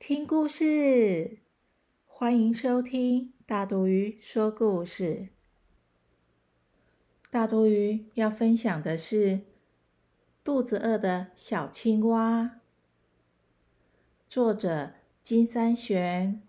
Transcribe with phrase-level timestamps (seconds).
[0.00, 1.40] 听故事！
[2.06, 5.28] 欢迎收听大肚鱼说故事。
[7.30, 9.26] 大肚鱼要分享的是
[10.42, 12.44] 《肚子饿的小青蛙》，
[14.26, 16.40] 作者金三玄，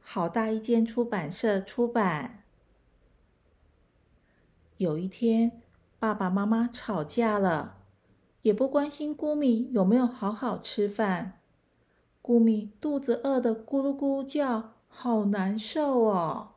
[0.00, 2.42] 好大一间出版社出版。
[4.78, 5.62] 有一天，
[6.00, 7.84] 爸爸妈妈吵架了。
[8.42, 11.40] 也不关心姑米有没有好好吃饭，
[12.26, 16.52] 咕米肚子饿得咕噜咕叫，好难受哦。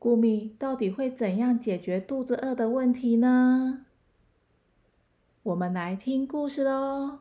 [0.00, 3.84] 咕米到底会怎样解决肚子饿的问题呢？
[5.42, 7.18] 我们来听故事喽。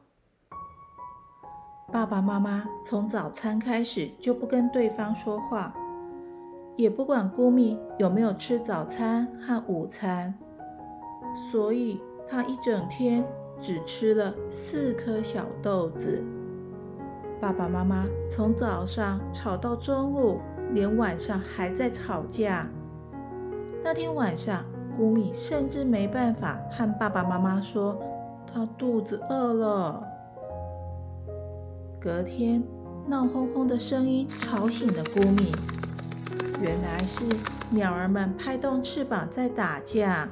[1.92, 5.76] 爸爸妈妈从早餐开始就不跟对方说话，
[6.78, 10.34] 也不管咕米有没有吃早餐和午餐，
[11.52, 12.00] 所以。
[12.26, 13.24] 他一整天
[13.62, 16.24] 只吃了四颗小豆子。
[17.44, 20.40] 爸爸妈妈从早上吵到中午，
[20.72, 22.66] 连晚上还在吵架。
[23.84, 24.64] 那天晚上，
[24.96, 28.02] 古米甚至没办法和爸爸妈妈说
[28.48, 30.08] 他肚子饿了。
[32.00, 32.64] 隔天，
[33.10, 35.52] 闹哄哄的声音吵醒了古米，
[36.62, 37.26] 原来是
[37.70, 40.30] 鸟儿们拍动翅膀在打架。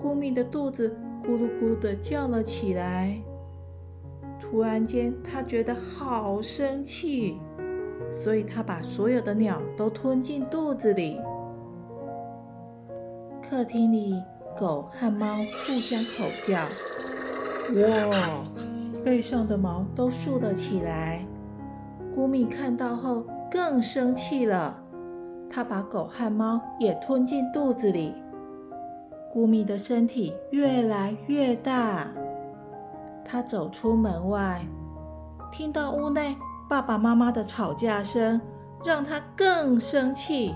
[0.00, 3.20] 咕米的肚子咕噜咕的叫了起来。
[4.50, 7.38] 突然间，他觉得好生气，
[8.12, 11.20] 所以他把所有的鸟都吞进肚子里。
[13.48, 14.20] 客厅里，
[14.58, 16.58] 狗和猫互相吼叫。
[17.80, 18.44] 哇，
[19.04, 21.24] 背上的毛都竖了起来。
[22.12, 24.82] 咕米看到后更生气了，
[25.48, 28.12] 他把狗和猫也吞进肚子里。
[29.32, 32.12] 古米的身体越来越大，
[33.30, 34.60] 他走出门外，
[35.52, 36.36] 听到屋内
[36.68, 38.40] 爸爸妈妈的吵架声，
[38.84, 40.52] 让他更生气，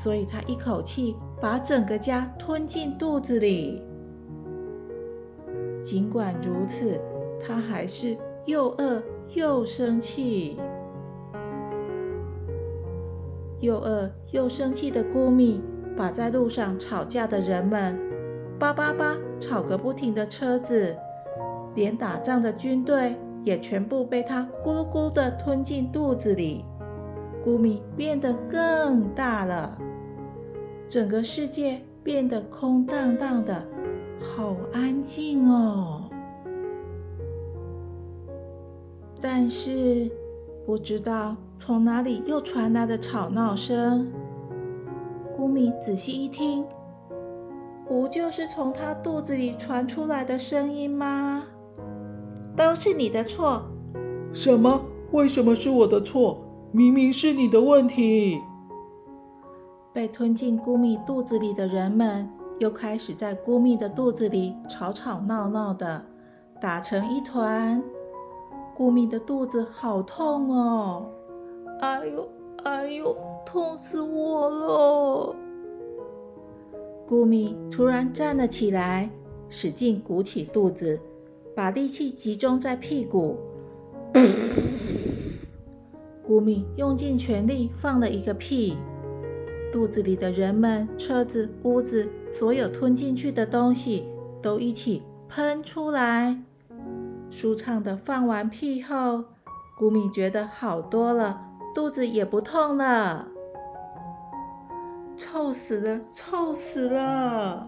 [0.00, 3.82] 所以他一口气把整个家吞进肚子里。
[5.82, 7.00] 尽管如此，
[7.44, 8.16] 他还是
[8.46, 9.02] 又饿
[9.34, 10.60] 又生气，
[13.58, 15.60] 又饿又生气的古米。
[15.94, 17.98] 把在路上吵架的人们，
[18.58, 20.96] 叭叭叭吵个不停的车子，
[21.74, 26.64] 连打仗的军队也全部被他咕噜咕的吞进肚子里。
[27.44, 29.76] 咕米变得更大了，
[30.88, 33.64] 整个世界变得空荡荡的，
[34.20, 36.08] 好安静哦。
[39.20, 40.10] 但是
[40.64, 44.10] 不知道从哪里又传来了吵闹声。
[45.36, 46.64] 古米仔细一听，
[47.88, 51.44] 不就是从他肚子里传出来的声音吗？
[52.56, 53.62] 都是你的错！
[54.32, 54.84] 什么？
[55.12, 56.42] 为什么是我的错？
[56.70, 58.40] 明明是你的问题！
[59.92, 66.02] 被吞进咕咪肚子里的人们又开始在咕咪的肚子里吵吵闹闹的，
[66.60, 67.82] 打成一团。
[68.74, 71.06] 咕咪的肚子好痛哦！
[71.80, 72.28] 哎呦！
[72.64, 75.36] 哎呦，痛死我了！
[77.06, 79.10] 咕咪突然站了起来，
[79.50, 80.98] 使劲鼓起肚子，
[81.54, 83.38] 把力气集中在屁股。
[86.22, 88.76] 古米用尽全力放了一个屁，
[89.72, 94.04] 肚子里的人们、车子、屋子，所有吞进去的东西
[94.40, 96.38] 都一起喷出来。
[97.30, 99.24] 舒畅的放完屁后，
[99.76, 101.48] 古米觉得好多了。
[101.74, 103.28] 肚子也不痛了，
[105.16, 107.66] 臭死了，臭死了！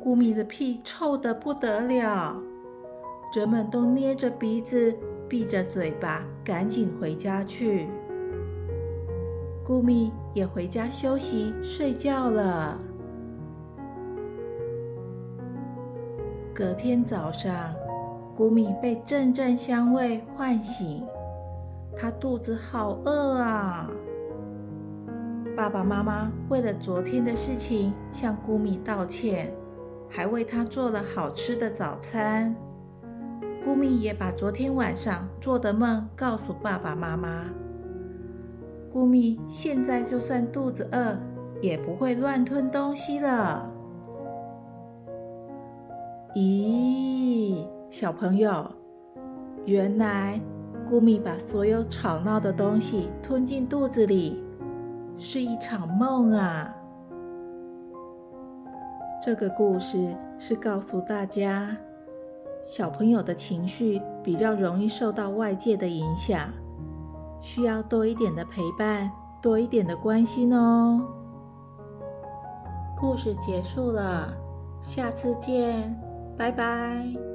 [0.00, 2.40] 古米的屁臭得不得了，
[3.32, 4.94] 人们都捏着鼻子，
[5.26, 7.88] 闭着嘴巴，赶紧回家去。
[9.64, 12.78] 古米也回家休息睡觉了。
[16.52, 17.74] 隔天早上，
[18.36, 21.02] 古米被阵阵香味唤醒。
[21.96, 23.88] 他肚子好饿啊！
[25.56, 29.50] 爸爸妈妈为了昨天的事情向古米道歉，
[30.10, 32.54] 还为他做了好吃的早餐。
[33.64, 37.44] 姑蜜也把昨天晚上做的梦告诉爸爸妈妈。
[38.92, 41.16] 姑蜜现在就算肚子饿，
[41.60, 43.70] 也不会乱吞东西了。
[46.34, 48.68] 咦，小朋友，
[49.64, 50.40] 原来
[50.88, 54.42] 姑蜜把所有吵闹的东西吞进肚子里，
[55.16, 56.74] 是一场梦啊！
[59.24, 61.76] 这个故事是告诉大家，
[62.64, 66.48] 小朋友的情绪比较容易受到外界的影响，
[67.40, 69.10] 需要多一点的陪伴，
[69.40, 71.00] 多一点的关心哦。
[72.96, 74.32] 故事结束了，
[74.80, 76.00] 下次见，
[76.38, 77.31] 拜拜。